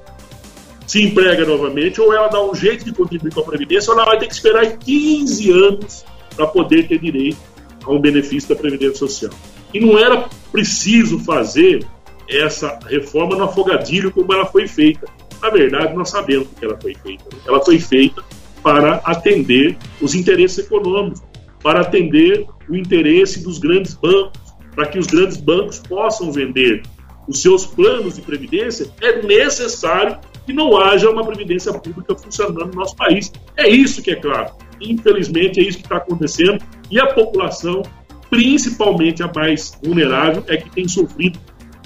se 0.86 1.02
emprega 1.02 1.44
novamente, 1.44 2.00
ou 2.00 2.12
ela 2.12 2.28
dá 2.28 2.42
um 2.42 2.54
jeito 2.54 2.84
de 2.84 2.92
contribuir 2.92 3.32
com 3.32 3.40
a 3.40 3.44
Previdência, 3.44 3.92
ou 3.92 3.98
ela 3.98 4.06
vai 4.06 4.18
ter 4.18 4.26
que 4.26 4.34
esperar 4.34 4.78
15 4.78 5.50
anos 5.50 6.04
para 6.34 6.46
poder 6.46 6.88
ter 6.88 6.98
direito 6.98 7.38
a 7.84 7.92
um 7.92 8.00
benefício 8.00 8.48
da 8.48 8.56
Previdência 8.56 8.96
Social. 8.96 9.32
E 9.72 9.80
não 9.80 9.98
era 9.98 10.28
preciso 10.50 11.18
fazer 11.18 11.86
essa 12.28 12.78
reforma 12.88 13.36
no 13.36 13.44
afogadilho 13.44 14.10
como 14.10 14.32
ela 14.32 14.46
foi 14.46 14.66
feita. 14.66 15.06
Na 15.42 15.50
verdade, 15.50 15.94
nós 15.94 16.08
sabemos 16.08 16.48
que 16.58 16.64
ela 16.64 16.78
foi 16.80 16.94
feita. 16.94 17.24
Ela 17.46 17.62
foi 17.62 17.78
feita 17.78 18.22
para 18.62 18.96
atender 19.04 19.76
os 20.00 20.14
interesses 20.14 20.58
econômicos, 20.66 21.22
para 21.62 21.80
atender 21.80 22.46
o 22.68 22.76
interesse 22.76 23.42
dos 23.42 23.58
grandes 23.58 23.94
bancos, 23.94 24.40
para 24.74 24.86
que 24.86 24.98
os 24.98 25.06
grandes 25.06 25.36
bancos 25.36 25.78
possam 25.78 26.32
vender 26.32 26.82
os 27.28 27.40
seus 27.40 27.66
planos 27.66 28.16
de 28.16 28.22
previdência, 28.22 28.90
é 29.00 29.22
necessário 29.22 30.18
que 30.44 30.52
não 30.52 30.76
haja 30.76 31.08
uma 31.08 31.24
previdência 31.24 31.72
pública 31.72 32.16
funcionando 32.16 32.66
no 32.66 32.74
nosso 32.74 32.96
país. 32.96 33.30
É 33.56 33.68
isso 33.68 34.02
que 34.02 34.10
é 34.10 34.16
claro. 34.16 34.52
Infelizmente, 34.80 35.60
é 35.60 35.62
isso 35.62 35.78
que 35.78 35.84
está 35.84 35.98
acontecendo 35.98 36.58
e 36.90 36.98
a 36.98 37.06
população, 37.06 37.82
principalmente 38.28 39.22
a 39.22 39.30
mais 39.32 39.78
vulnerável, 39.82 40.42
é 40.48 40.56
que 40.56 40.68
tem 40.70 40.88
sofrido 40.88 41.38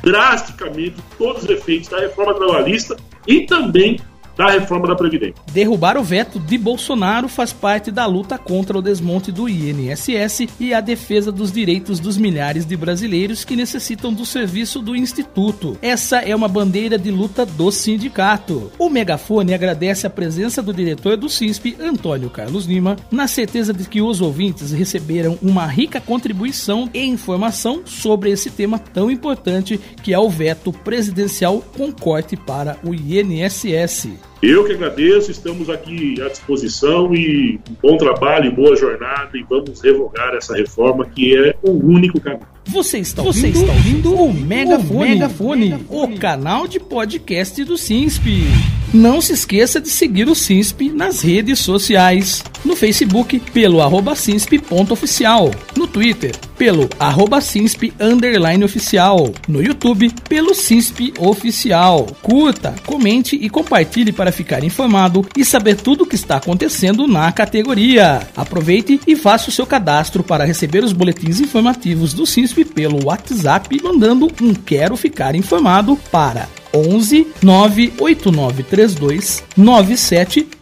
drasticamente 0.03 0.97
todos 1.19 1.45
os 1.45 1.51
efeitos 1.51 1.89
da 1.89 2.01
reforma 2.01 2.35
trabalhista 2.35 2.97
e 3.27 3.43
também 3.43 3.99
da 4.37 4.51
reforma 4.51 4.87
da 4.87 4.95
Previdência. 4.95 5.35
Derrubar 5.53 5.97
o 5.97 6.03
veto 6.03 6.39
de 6.39 6.59
Bolsonaro 6.59 7.29
faz 7.29 7.53
parte 7.53 7.91
da 7.91 8.05
luta 8.07 8.37
contra 8.37 8.79
o 8.79 8.83
desmonte 8.83 9.33
do 9.33 9.49
INSS 9.49 10.49
e 10.61 10.75
a 10.75 10.81
defesa 10.81 11.33
dos 11.33 11.51
direitos 11.51 11.99
dos 11.99 12.17
milhares 12.17 12.67
de 12.67 12.77
brasileiros 12.77 13.45
que 13.45 13.57
necessitam 13.57 14.13
do 14.13 14.27
serviço 14.27 14.81
do 14.81 14.95
Instituto. 14.95 15.79
Essa 15.81 16.19
é 16.19 16.37
uma 16.37 16.49
bandeira 16.49 16.99
de 16.99 17.11
luta 17.11 17.47
do 17.47 17.71
sindicato. 17.71 18.71
O 18.79 18.91
megafone 18.91 19.55
agradece 19.55 20.07
a 20.07 20.11
presença 20.11 20.63
do 20.63 20.75
diretor 20.75 21.17
do 21.17 21.29
SINSP, 21.29 21.77
Antônio 21.81 22.29
Carlos 22.29 22.67
Lima, 22.67 22.97
na 23.11 23.27
certeza 23.27 23.73
de 23.73 23.85
que 23.85 24.03
os 24.03 24.21
ouvintes 24.21 24.73
receberam 24.73 25.39
uma 25.41 25.67
rica 25.67 26.01
contribuição 26.01 26.91
e 26.93 27.05
informação 27.05 27.83
sobre 27.85 28.31
esse 28.31 28.51
tema 28.51 28.79
tão 28.79 29.11
importante 29.11 29.81
que 30.03 30.13
é 30.13 30.19
o 30.19 30.29
veto 30.29 30.73
presidencial 30.73 31.63
com 31.77 31.93
corte 31.93 32.37
para 32.37 32.79
o 32.85 32.95
INSS. 32.95 34.26
Eu 34.43 34.67
que 34.67 34.73
agradeço, 34.73 35.31
estamos 35.31 35.71
aqui 35.71 36.21
à 36.21 36.29
disposição 36.29 37.15
e 37.15 37.59
bom 37.83 37.97
trabalho 37.97 38.53
boa 38.53 38.77
jornada 38.77 39.31
e 39.35 39.43
vamos 39.43 39.81
revogar 39.81 40.35
essa 40.35 40.55
reforma 40.55 41.07
que 41.07 41.35
é 41.37 41.57
o 41.63 41.71
único 41.71 42.21
caminho. 42.21 42.56
Você 42.77 42.99
está 42.99 43.23
ouvindo, 43.23 43.41
Você 43.41 43.49
está 43.49 43.73
ouvindo 43.73 44.15
o, 44.15 44.35
Megafone, 44.35 44.91
o 44.91 44.99
Megafone, 44.99 45.75
o 45.89 46.09
canal 46.19 46.69
de 46.69 46.79
podcast 46.79 47.65
do 47.65 47.75
SINSP. 47.79 48.45
Não 48.93 49.19
se 49.21 49.33
esqueça 49.33 49.81
de 49.81 49.89
seguir 49.89 50.29
o 50.29 50.35
SINSP 50.35 50.91
nas 50.91 51.23
redes 51.23 51.59
sociais. 51.59 52.45
No 52.65 52.77
Facebook, 52.77 53.41
pelo 53.53 53.81
arroba 53.81 54.15
sinsp.oficial. 54.15 55.51
No 55.75 55.87
Twitter, 55.87 56.33
pelo 56.57 56.89
arroba 56.99 57.41
sinsp 57.41 57.93
underline 58.01 58.65
oficial. 58.65 59.33
No 59.47 59.63
YouTube, 59.63 60.13
pelo 60.29 60.55
SINSP 60.55 61.15
oficial. 61.19 62.07
Curta, 62.23 62.75
comente 62.85 63.37
e 63.37 63.49
compartilhe 63.49 64.13
para 64.13 64.33
ficar 64.33 64.65
informado 64.65 65.27
e 65.37 65.45
saber 65.45 65.77
tudo 65.77 66.05
o 66.05 66.07
que 66.07 66.17
está 66.17 66.37
acontecendo 66.37 67.07
na 67.07 67.31
categoria. 67.31 68.27
Aproveite 68.37 69.01
e 69.07 69.15
faça 69.15 69.49
o 69.49 69.53
seu 69.53 69.67
cadastro 69.67 70.23
para 70.23 70.45
receber 70.45 70.83
os 70.83 70.93
boletins 70.93 71.41
informativos 71.41 72.13
do 72.13 72.27
SINSP 72.27 72.65
pelo 72.67 73.07
WhatsApp 73.07 73.81
mandando 73.83 74.31
um 74.43 74.55
quero 74.55 74.97
ficar 74.97 75.35
informado 75.35 75.97
para 76.11 76.49
11 76.75 77.27
98932 77.43 79.45
9730 79.57 80.57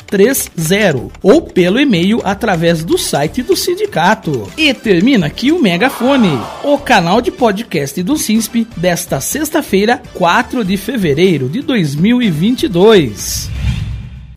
ou 1.23 1.43
pelo 1.43 1.81
e-mail 1.81 2.21
através 2.23 2.85
do 2.85 2.97
site 2.97 3.43
do 3.43 3.57
sindicato. 3.57 4.49
E 4.57 4.73
termina 4.73 5.27
aqui 5.27 5.51
o 5.51 5.61
Megafone, 5.61 6.39
o 6.63 6.79
canal 6.79 7.21
de 7.21 7.33
podcast 7.33 8.01
do 8.03 8.17
SINSP 8.17 8.67
desta 8.77 9.21
sexta-feira, 9.21 10.01
4 10.15 10.65
de 10.65 10.77
fevereiro 10.77 11.49
de 11.49 11.63
2022. 11.63 13.51